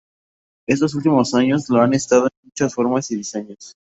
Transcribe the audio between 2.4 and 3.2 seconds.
muchas formas y